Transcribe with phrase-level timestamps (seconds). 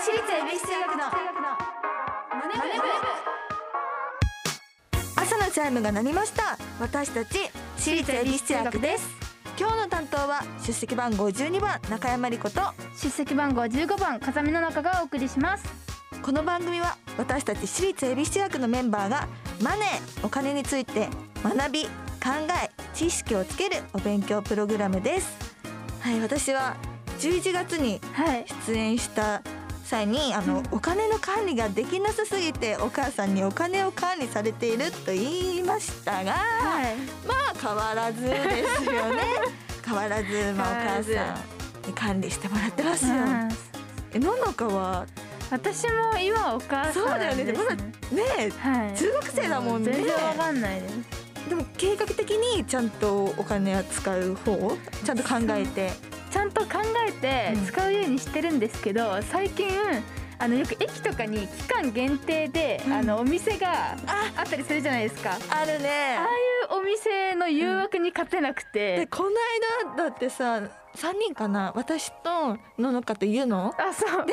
[0.00, 2.60] 私立恵比寿中学のマネブ
[5.16, 6.56] 朝のチャイムが鳴りました。
[6.78, 9.08] 私たち私立恵比寿中学です。
[9.58, 12.60] 今日の担当は出席番号12番中山理子と。
[12.94, 15.64] 出席番号15番風見の中がお送りします。
[16.22, 19.26] この番組は私たち私立恵比寿中学のメンバーが
[19.60, 21.08] マネーお金について
[21.42, 21.90] 学び考
[22.64, 25.36] え知識をつけるお勉強プログラムです。
[25.98, 26.76] はい私は
[27.18, 28.46] 11月にはい。
[28.64, 29.42] 出演した
[29.88, 36.96] 際にあの、お金の管理ができなさすぎてお母さんにお金を管理されていると言いましたが、はい。
[37.26, 38.30] まあ変わらずで
[38.76, 39.22] すよね。
[39.84, 41.40] 変わらずまあお母さ
[41.84, 43.48] んに管理してもらってますよ、うん。
[44.12, 45.06] えののかは？
[45.50, 47.52] 私も今お母さんそうだよね。
[47.52, 47.82] まだね
[48.38, 48.98] えはい。
[48.98, 49.92] 中学生だもんね。
[49.92, 50.94] 全然わかんないです。
[51.48, 55.90] でも計画的にちゃんとお金は使う方ちゃんと考えて
[56.30, 57.66] ちゃんと考えてうん。
[57.66, 59.68] 使うようにしてるんですけど、最近
[60.40, 62.92] あのよく駅とかに期間限定で、うん。
[62.92, 64.32] あのお店があ。
[64.36, 65.36] あったりするじゃないですか。
[65.50, 66.16] あるね。
[66.16, 69.30] ああいうお店の誘惑に勝てなくでて、この
[69.96, 70.60] 間だってさ
[70.96, 74.26] 3人かな私とののかとゆのあそう。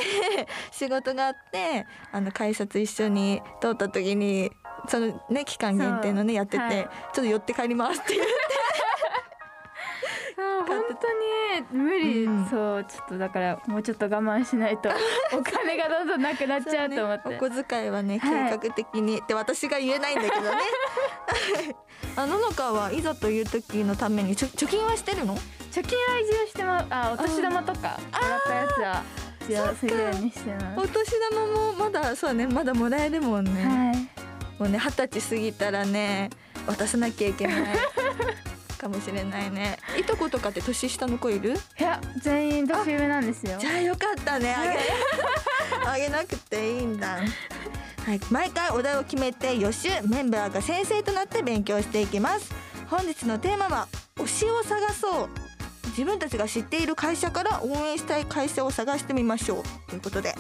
[0.72, 4.52] 仕事があってあの改札一緒に通った時に
[4.88, 6.74] そのね期間限定のねやってて、はい。
[6.74, 8.30] ちょっと寄って帰りますっていうそう
[10.66, 10.84] 本
[11.72, 12.46] 当に無理、うん。
[12.48, 14.90] そうちょっとだからもうちょっと我慢しないと。
[15.34, 17.38] お金がどんどんなくなっちゃうと思って、ね。
[17.38, 18.52] お小遣いはね計はい。
[18.52, 20.50] 画的に、って私が言えないんだけどね。
[22.18, 25.36] あののかはいざという時のためにちょ貯金はしてるの？
[25.72, 29.04] 貯金は一応してもあお年玉とかもらったやつは
[29.42, 30.80] 一応するようにしてます。
[30.80, 34.62] お年玉もまだそうねまだもらえるもんね、はい。
[34.62, 36.30] もうね二十歳過ぎたらね
[36.66, 37.78] 渡さなきゃいけない
[38.76, 39.78] かもしれないね。
[40.00, 41.54] いとことかって年下の子いる？
[41.80, 43.58] いや全員年上なんですよ。
[43.60, 44.54] じゃあよかったね。
[44.54, 44.80] あげ
[46.06, 47.20] あげなくていいんだ。
[48.06, 52.54] はい、毎回お題を決めて予習メンバーが先生となって勉強していきます。
[52.88, 55.30] 本日のテーマは推しを探そう。
[55.88, 59.64] 自分たちが知っている会社から応援したい会社を探してみましょう。
[59.90, 60.36] ということで。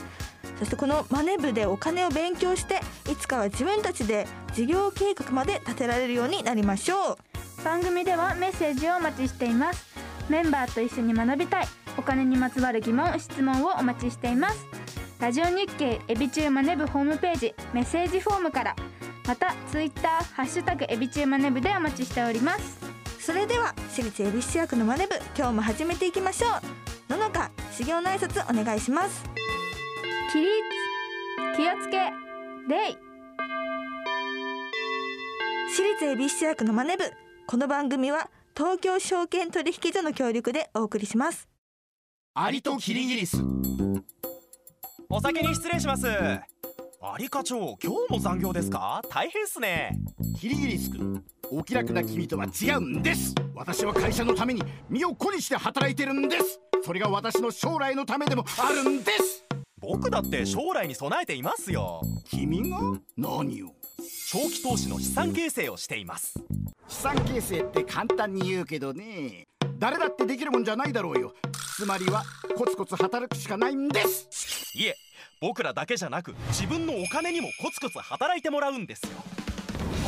[0.60, 2.80] そしてこのマネ部でお金を勉強して
[3.12, 7.18] いつかは自分たちで事業計画まで立てられるようになりましょう
[7.66, 9.88] 番組ではメッセージをお待ちしています。
[10.30, 11.68] メンバーと一緒に学びたい。
[11.98, 14.68] お金にまつわる疑問質問をお待ちしています。
[15.20, 18.76] ラジオ日経エビチューマネブホームページメッセージフォームから。
[19.26, 22.78] またツイッターハッシュタグエビチューマネブでお待ちしております。
[23.20, 26.48] それでは私立恵比寿中学のマネ部今日も始めていきましょ
[27.10, 27.12] う。
[27.12, 29.24] ののか修行の挨拶お願いします。
[30.32, 30.52] 起立
[31.58, 31.98] 気をつけ
[32.70, 32.96] 礼
[35.76, 37.12] 私立恵比寿中学のマネ部
[37.48, 41.48] この番組は東京証券取引所の協力でお送りします。
[42.34, 43.38] アリとキリギリス。
[45.08, 46.08] お先に失礼します。
[46.08, 46.42] ア
[47.20, 49.00] リ課長今日も残業ですか？
[49.12, 49.96] 大変っすね。
[50.40, 53.36] キリギリス君お気楽な君とは違うんです。
[53.54, 56.60] 私は会社のために身を粉にして働いてるんです。
[56.84, 59.46] それが私の将来のためでもあるんです。
[59.80, 62.02] 僕だって将来に備えていますよ。
[62.28, 62.80] 君が？
[63.16, 63.75] 何を？
[64.32, 66.36] 長期投資の資産形成をしています。
[66.88, 69.48] 資産形成って簡単に言うけどね
[69.80, 71.34] 誰だってできるもんじゃないだろうよ。
[71.78, 72.24] つまりは
[72.56, 74.72] コツコツ働くしかないんです。
[74.76, 74.96] いえ
[75.42, 79.10] 僕らだけじゃなく自分のお金にもコツコツ働いてもらうんですよ。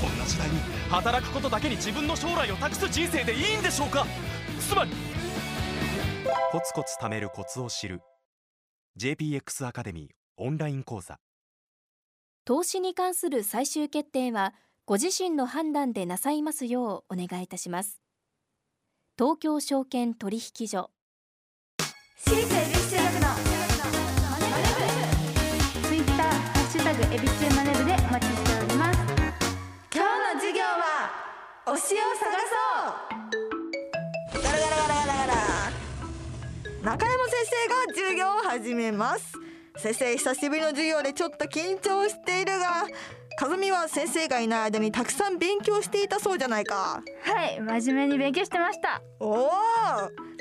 [0.01, 0.59] こんな時代に
[0.89, 4.05] 働くことだけに自分の将来を託す人生でいいんでしょうか？
[4.59, 4.91] つまり
[6.51, 8.01] コツコツ貯めるコツを知る。
[8.97, 11.19] JPX アカデミーオンライン講座
[12.47, 14.53] 投資に関する最終決定は
[14.85, 17.99] ご自身の判断でなさいますようお願いいたします。
[19.19, 20.89] 東京証券取引所。
[22.15, 23.27] 私立恵比寿中学の
[25.89, 28.99] ツイッターハッシュタグエビチューマネブでお待ちしております。
[29.93, 31.11] 今日の授業は
[31.65, 34.41] 推しを探そう。
[34.41, 35.35] ガラガラガラガラガラ。
[36.95, 39.46] 中山先生が授業を始めます
[39.77, 42.87] 先生久しぶりの授業でちょっと緊張しているが
[43.39, 47.03] かずみは先生がいない間にたくさん勉強していたそうじゃないか。
[47.21, 49.03] はい真面目に勉強してました。
[49.19, 49.49] おお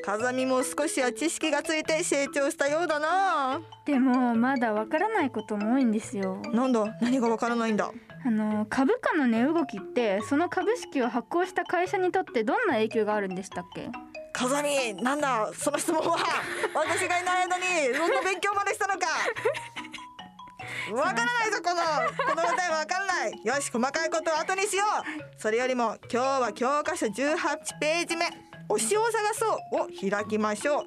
[0.03, 3.61] 風見も少しは知識がついて成長したようだな。
[3.85, 6.41] でもまだわからないことも多いんですよ。
[6.55, 7.91] なんだ何がわからないんだ？
[8.25, 13.91] あの株価の値動きってその株式を発行した会社にとってどんな影響があるんでしたっけ？
[14.37, 16.19] 風見なんだその質問は
[16.75, 17.65] 私がいない間に
[17.97, 19.07] そんな勉強までしたのか。
[20.93, 21.83] わからないぞこの
[22.35, 23.41] この答えはわからない。
[23.43, 25.41] よし細かいことは後にしよう。
[25.41, 28.27] それよりも今日は教科書18ページ目
[28.69, 30.85] 推しを探そうを開きましょう。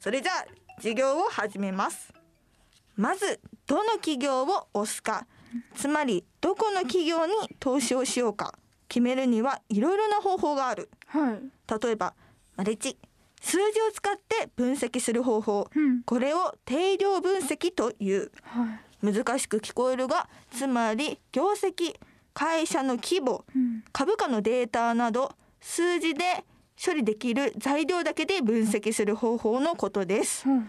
[0.00, 0.44] それじゃあ
[0.76, 2.12] 授業を始めます。
[2.96, 5.26] まずどの企業を押すか。
[5.76, 8.54] つまりどこの企業に投資をしようか。
[8.88, 10.90] 決めるにはいろいろな方法がある。
[11.06, 11.82] はい。
[11.84, 12.14] 例えば
[12.58, 12.98] マルチ
[13.40, 15.70] 数字を使って分析する方法。
[15.72, 16.02] うん。
[16.02, 18.32] これを定量分析という。
[18.42, 19.06] はい。
[19.14, 21.94] 難しく聞こえるがつまり業績
[22.34, 23.84] 会社の規模うん。
[23.92, 26.44] 株価のデータなど数字で
[26.84, 30.48] 処理できる材料だけで分析する方法のことです。
[30.48, 30.68] うん。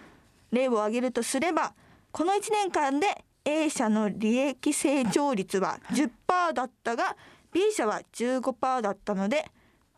[0.51, 1.74] 例を挙げるとすれば
[2.12, 7.18] この1年間で A 社の利益成長率は10%だったが
[7.51, 9.50] B 社は15%だったので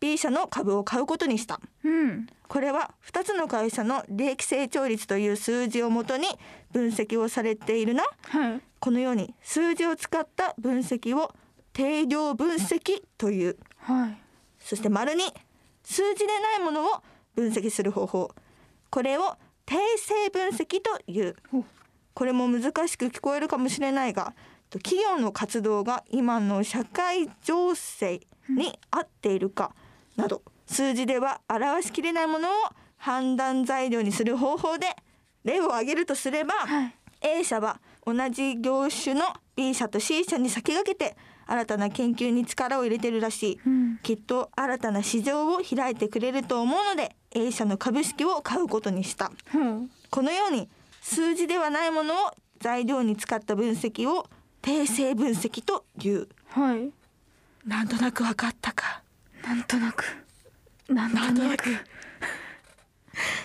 [0.02, 1.60] B 社の株を買うことにした。
[1.84, 2.26] うん。
[2.48, 6.26] これは2つの会社の利益成長率という数字をもとに
[6.72, 8.02] 分析をされているな。
[8.24, 8.60] はい。
[8.80, 11.32] このように数字を使った分析を
[11.72, 13.56] 定量分析という。
[13.76, 14.18] はい。
[14.58, 15.22] そして丸に
[15.84, 17.02] 数字でないものを
[17.36, 18.32] 分析する方法。
[18.90, 21.36] これを定性分析という。
[21.52, 21.64] ほ
[22.14, 24.34] これも難しく聞こえるかもしれないが
[24.68, 29.74] と企業の活動が今の社会情勢に合っているか
[30.16, 32.52] など数字では表しきれないものを
[32.96, 34.86] 判断材料にする方法で
[35.44, 36.94] 例を挙げるとすれば、はい。
[37.20, 39.24] A 社は同じ業種の
[39.54, 41.16] B 社と C 社に先駆けて
[41.46, 43.98] 新たな研究に力を入れてるらしい、うん。
[44.02, 49.32] きっと新たな市場を開いてくれると思うので A 社の株式を買うことにした。
[49.54, 49.90] うん。
[50.10, 50.68] このように
[51.00, 52.16] 数字ではないものを
[52.60, 54.28] 材料に使った分析を
[54.60, 56.28] 定性分析という。
[56.48, 56.90] はい。
[57.66, 59.01] なんとなく分かったか
[59.42, 60.04] なんとなく。
[60.88, 61.64] なんとなく。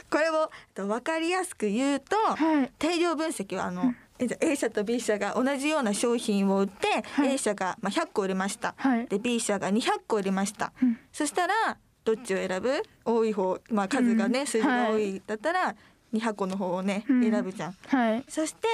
[0.09, 2.71] これをと分かりやすく言うと、はい。
[2.79, 7.33] 定量分析はあの、え A 社と B 社が同じような商品を売って、はい。
[7.33, 9.07] A 社がまあ100個売れました、はい。
[9.07, 10.97] で B 社が200個売れました、うん。
[11.11, 12.81] そしたらどっちを選ぶ？
[13.03, 15.75] 多い方、まあ、数がね、うん数字が多いだったら
[16.13, 17.29] 200個の方をね、うん。
[17.29, 17.75] 選ぶじゃん。
[17.87, 18.23] はい。
[18.29, 18.67] そして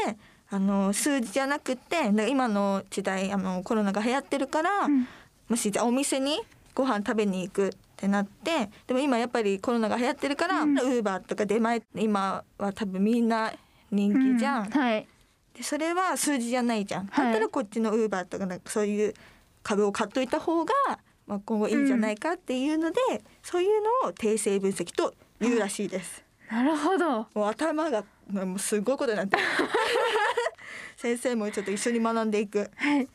[0.50, 5.08] あの数字じゃなくってで今の時代あのコロナが流行ってるから、ん。
[5.50, 6.40] もしじゃあお店に
[6.76, 10.78] ご飯食べに行くってなってでも今やっぱりコロナが流行ってるから、ウうん。
[10.78, 13.54] ーバーとか出前今は多分みんな
[13.92, 14.68] 人気じゃん。
[14.68, 15.08] うはい。
[15.56, 17.08] でそれは数字じゃないじゃん。
[17.08, 17.26] はい。
[17.26, 19.14] だったらこっちのウーバーとかなんかそういう
[19.62, 20.74] 株を買っといた方が、
[21.28, 23.00] まあ、今後いいんじゃないかっていうので、
[23.44, 26.24] そういうのを定性分析というらしいです。
[26.52, 27.20] なるほど。
[27.34, 29.44] もう頭がもうすごいことになってる。
[30.98, 32.70] 先生もちょっと一緒に学んでいく。
[32.76, 33.08] はい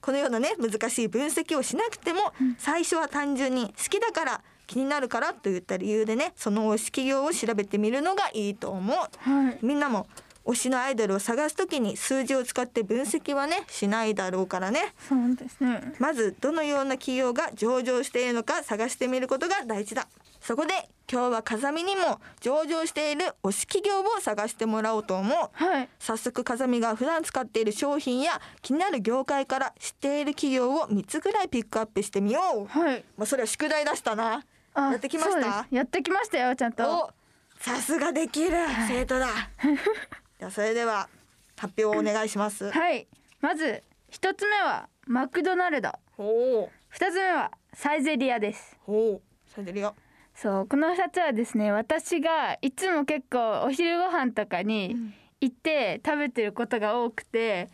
[0.00, 2.20] このようなね難しい分析をしなくても、
[2.58, 8.96] 最初は単純に好きだから気になるからといった理由でねその推し企業を調べてみるのがいいと思う。
[8.96, 9.58] はい。
[9.62, 10.06] みんなも
[10.44, 14.94] 推しのアイドルを探すときに数字を使って分析はねしないだろうからね。
[15.08, 15.94] そうですね。
[15.98, 20.06] まずどのような企業が上場しているのか探してみることが大事だ
[20.46, 20.74] そこで
[21.10, 25.48] 今日は風見にも上場している推し企業を探してもらおうと思う。
[25.52, 25.88] はい。
[25.98, 32.66] 早速風見が普段使っている商品や気になる業界から知っている企業を3つぐらいピックアップしてみよう。
[32.66, 33.04] はい。
[33.16, 34.44] まあそれは宿題出したな。
[34.74, 35.66] あやってきました？
[35.68, 37.06] やってきましたよちゃんと。
[37.06, 37.10] お
[37.58, 38.52] さすができる。
[38.86, 39.26] 生徒だ。
[40.38, 41.08] じゃあそれでは
[41.56, 42.70] 発表をお願いします。
[42.70, 43.08] はい。
[43.40, 45.90] まず一つ目はマクドナルド。
[46.90, 48.76] 二つ目はサイゼリアです。
[48.86, 49.22] ほう。
[49.52, 49.96] それでよ
[50.36, 54.94] そうこの2つはですね私がいつも結構お昼ご飯とかに
[55.40, 57.68] 行って食べてることが多くて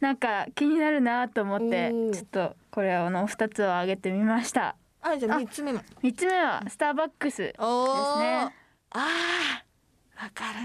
[0.00, 4.76] なんか気になるなと思ってちょっとこれあの2つを挙げてみました。
[5.02, 7.58] あじゃあ三つ目も3つ目はスターバックスですね。
[7.60, 10.60] あーわかる。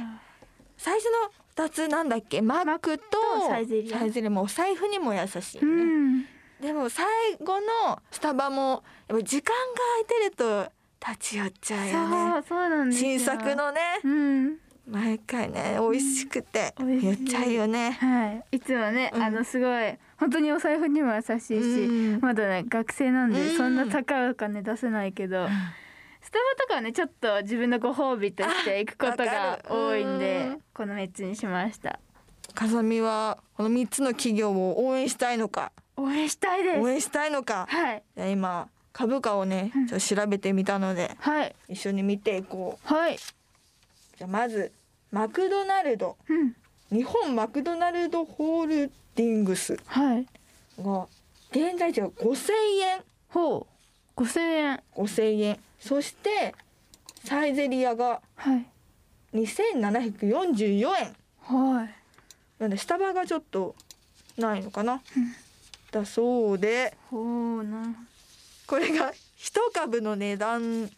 [0.77, 1.31] 最初の
[1.65, 2.41] 二つなんだっけ？
[2.41, 3.03] マックと
[3.47, 3.99] サイゼリア。
[3.99, 4.29] サイゼリア。
[4.29, 6.25] もお財布にも優しいようね、ん。
[6.61, 7.05] でも最
[7.43, 9.55] 後のスタバもやっぱ時間が
[9.95, 10.71] 空いてると
[11.05, 12.43] 立ち寄っちゃうよね。
[12.47, 13.09] そうなんですよ。
[13.11, 13.81] 新作のね。
[14.03, 14.57] うん。
[14.87, 17.91] 毎回ね美味しくて言っちゃうよね。
[17.91, 18.57] はい。
[18.57, 19.21] いつもね、うん。
[19.21, 22.19] あのすごい本当にお財布にも優しいし、うん。
[22.21, 23.57] まだね学生なんで、うん。
[23.57, 25.47] そんな高いお金出せないけど、
[26.21, 30.61] スタバとかはねちょっと自分のご褒美として行くことあが多いんうでん。
[30.73, 31.99] この3つにしました。
[32.55, 35.71] 風見はこの三つの企業を応援したいのか。
[35.97, 36.79] 応援したいです。
[36.79, 37.67] 応援したいのか。
[37.69, 38.03] はい。
[38.31, 38.67] 今
[38.99, 41.55] 株価をねちょっと調べてみたのではい。
[41.69, 42.93] 一緒に見ていこう。
[42.93, 43.17] はい。
[43.17, 44.73] じゃあまず
[45.09, 46.17] マクドナルド。
[46.27, 46.53] うん。
[46.91, 50.27] 日本マクドナルドホールディングスはい。
[50.81, 51.07] が
[51.51, 52.51] 現在地が5000
[52.81, 53.01] 円。
[53.29, 53.65] ほ
[54.17, 54.21] う。
[54.21, 54.83] 5000円。
[54.93, 55.59] 5000円。
[55.79, 56.53] そして
[57.23, 58.65] サイゼリアがはい。
[59.33, 61.15] 2744円。
[61.39, 61.95] はい。
[62.59, 63.75] なんでスタバがちょっと
[64.37, 65.01] ないのかな、
[65.91, 66.97] だそうで。
[67.09, 67.95] ほうな
[68.69, 70.89] これが一株の値段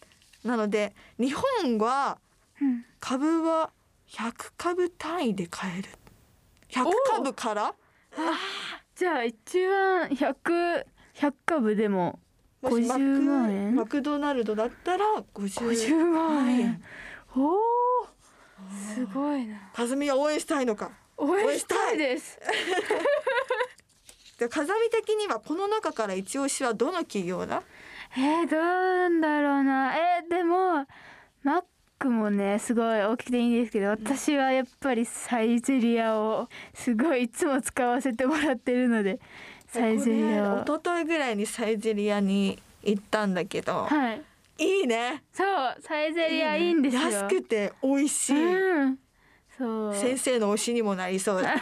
[0.43, 2.17] なので日本は
[2.61, 2.85] うん。
[2.99, 3.71] 株は
[4.09, 5.89] 100株単位で買える。
[6.69, 7.73] 100株から？
[8.95, 10.85] じゃあ一番100
[11.15, 12.19] 100株でも
[12.61, 16.81] もしマク50万円マクドナルドだったら50 50万円、はい
[17.35, 17.59] おお
[18.93, 19.57] すごいな。
[19.73, 20.91] かずみは応援したいのか？
[21.17, 22.37] 応援したいです
[24.41, 27.61] で風見的にはこの中から一押しはどの企業だ？
[28.17, 29.95] えー、どうなんだろうな。
[29.95, 30.87] えー、でも
[31.43, 31.63] マッ
[31.99, 39.19] クもねすごい大きくていいんですけど私はやっぱりサイゼリアをすごいいつも使わせてもらってるので
[39.67, 40.61] サイゼリアを。
[40.63, 44.23] 一昨日ぐらいにサイゼリアに行ったんだけど、はい。
[44.57, 45.21] いいね。
[45.31, 45.47] そう
[45.83, 47.01] サイゼリアいいんですよ。
[47.03, 48.97] 安くて美味しい、うん。
[49.55, 49.95] そう。
[49.95, 51.53] 先生の推しにもなりそうだ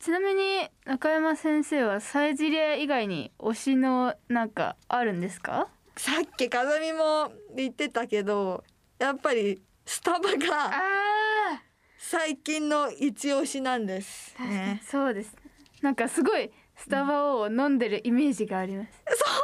[0.00, 5.68] ちなみに中山先生はサイゼリア以外に推しのなんかあるんですか？
[5.96, 8.62] さっき風見も言ってたけど
[9.00, 11.62] やっぱりスタバがあ
[11.98, 14.36] 最近の一押しなんです。
[14.38, 14.80] あ、ね。
[14.86, 15.34] そうです。
[15.82, 18.90] なんかすごいスタバを飲んでるイメージがあります。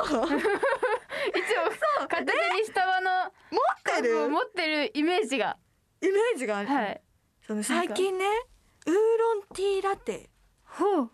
[0.08, 0.20] そう。
[0.20, 0.46] 持っいつも
[2.08, 3.10] 片手にスタバの
[3.84, 4.20] てる？
[4.22, 5.56] を持ってるイメージが。
[6.00, 7.00] イメージがある、はい。
[7.44, 8.24] その最近ね
[8.86, 9.00] ウーロ
[9.34, 10.30] ンティーラテ
[10.74, 11.10] っほう。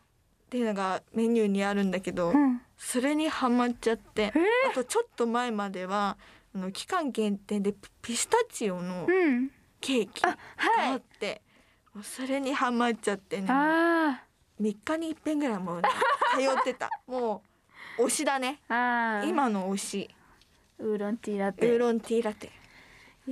[0.48, 2.60] ていうのがメニューにあるんだけど、うん。
[2.76, 4.32] それにハマっちゃって、え
[4.70, 6.16] あとちょっと前までは
[6.54, 9.50] あの期間限定でピピスタチオのうん。
[9.80, 10.36] ケーキが
[10.90, 11.40] あって、
[11.94, 13.46] もうそれにハマっちゃってね。
[13.48, 14.24] あ
[14.60, 15.88] 3日に一遍ぐらいもうね
[16.36, 16.90] 通ってた。
[17.06, 17.42] も
[17.98, 18.60] う推しだね。
[18.68, 20.10] 今の推し。
[20.78, 21.70] ウーロンティーラテ。
[21.70, 22.50] ウーロンティーラテ。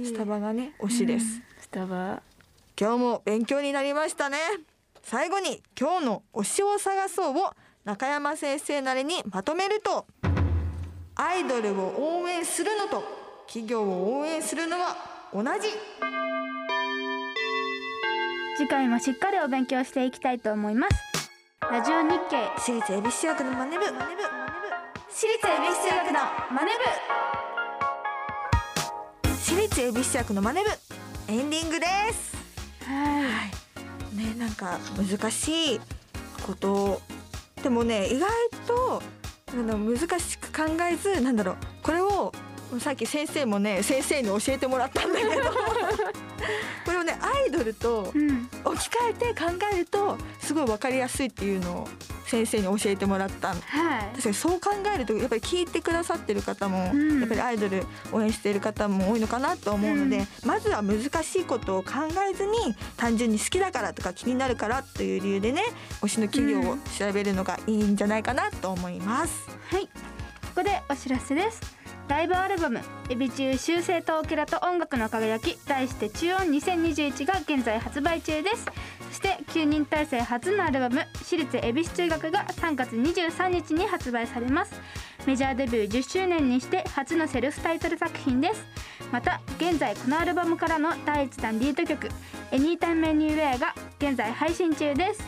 [0.04, 1.42] スタバがね推しです、うん。
[1.60, 2.22] スタバ。
[2.80, 4.38] 今日も勉強になりましたね
[5.02, 7.52] 最後に今日の推しを探そうを
[7.84, 10.06] 中山先生なりにまとめると
[11.14, 13.02] アイドルを応援するのと
[13.46, 14.96] 企業を応援するのは
[15.32, 15.68] 同じ。
[18.56, 20.94] 次回もしっかりお勉強していきたいと思います。
[21.60, 22.36] ラジオ日経。
[22.58, 23.84] 私立恵比寿中学のマネ部。
[25.08, 26.20] 私立恵比寿中学の
[26.52, 26.72] マネ
[29.24, 30.68] 私立恵比寿中学のマネ部。
[31.28, 32.36] エンディングです。
[32.84, 33.57] はい
[34.18, 35.80] ねなんか難しい
[36.46, 37.00] こと。
[37.62, 38.30] でもね意外
[38.66, 39.02] と
[39.50, 42.32] あの難しく考えずなんだろうこれを
[42.78, 45.30] さっき先生もね先生に教えてもらったんだけど。
[46.84, 48.48] これをねアイドルとうん。
[48.64, 51.88] 置き換えて考えるとすごい分かりやすいっていうのを
[52.28, 53.54] 先生に教えてもらった。
[53.54, 54.02] のはい。
[54.10, 57.20] 確かにそう考えるとやっぱり聞いてくださってる方も、うん。
[57.20, 60.26] やっぱりアイドル応援している方も多いのかなと思うので、うん。
[60.44, 61.92] まずは難しいことを考
[62.30, 65.62] えずに単純に好きだからとか気になるからという理由でね
[66.02, 69.48] 推しの企業を調べるのがいいんじゃないかなと思います。
[69.70, 69.86] はい。
[69.86, 69.90] こ
[70.56, 71.78] こでお知らせです。
[72.08, 72.80] ライブアルバム
[73.10, 78.64] 「エビ中修正とオケラと音楽の輝き」題して「中音2021」が現在発売中です。
[79.10, 84.72] そして9人体制初のアルバム「私立恵比寿中学」が3月23日に発売されます。
[85.26, 88.64] メジャーデビュー10周年にして初のセルフタイトル作品です。
[89.10, 92.08] また現在このアルバムからの第1弾リード曲
[92.52, 95.22] 「Anytime Anywhere」が現在配信中です。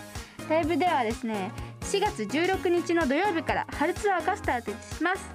[0.48, 5.30] ライブではですね4月16日の土曜日から春ツアーがスタートします。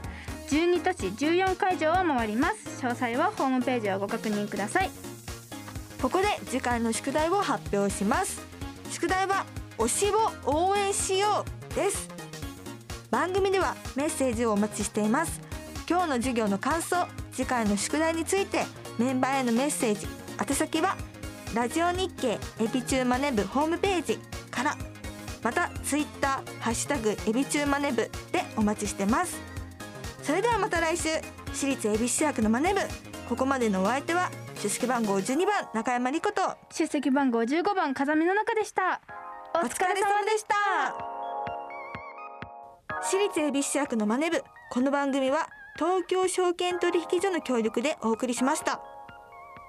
[0.50, 2.86] 12都市14会場を回ります。
[2.86, 4.92] 詳細はホームページをご確認ください。
[6.02, 8.55] ここで次回の宿題を発表します。
[9.06, 9.46] 宿題は
[9.78, 12.10] 推しを応援しようです。
[13.12, 15.42] 番組ではメッセージをお待ちしています。
[15.88, 18.64] 今日の授業の感想次回の宿題について
[18.98, 20.08] メンバーへのメッセージ
[20.42, 20.98] 宛先は
[21.54, 24.18] ラジオ日経エビチューマネ部ホームページ
[24.50, 24.76] から
[25.44, 29.40] またツイッターハッシュタグエビチューマネ部でお待ちしてます。
[30.24, 31.10] それではまた来週。
[31.54, 32.80] 私立恵比寿中学のマネ部。
[33.30, 34.32] ここまでのお相手は
[34.62, 36.42] 出席番号12番中山理子と。
[36.72, 39.02] 出席番号15番風見の中でした。
[39.56, 40.56] お疲れ様でした。
[43.02, 48.82] 私立恵比寿中学のマネ部この番組は東京証券取引所の協力でお送りしました。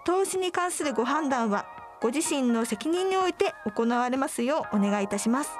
[0.06, 1.66] 投資に関するご判断は
[2.00, 5.50] ご自身の責任において行われますようお願いいたします